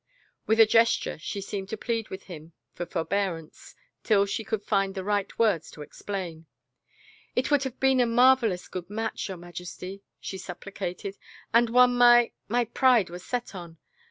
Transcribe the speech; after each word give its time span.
With 0.47 0.59
a 0.59 0.65
gesture 0.65 1.19
she 1.19 1.41
seemed 1.41 1.69
to 1.69 1.77
plead 1.77 2.09
with 2.09 2.23
him 2.23 2.53
for 2.73 2.87
for 2.87 3.05
bearance 3.05 3.75
till 4.03 4.25
she 4.25 4.43
could 4.43 4.63
find 4.63 4.95
the 4.95 5.03
right 5.03 5.37
words 5.37 5.69
to 5.69 5.83
explain:." 5.83 6.47
It 7.35 7.51
would 7.51 7.61
have 7.65 7.79
been 7.79 7.99
a 7.99 8.07
marvelous 8.07 8.67
good 8.67 8.89
match, 8.89 9.27
your 9.27 9.37
Majesty/' 9.37 10.01
she 10.19 10.39
supplicated," 10.39 11.19
and 11.53 11.69
one 11.69 11.95
my— 11.95 12.31
my 12.47 12.65
pride 12.65 13.11
was 13.11 13.23
set 13.23 13.53
on. 13.53 13.77